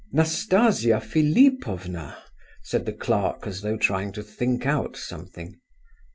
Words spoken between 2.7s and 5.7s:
the clerk, as though trying to think out something.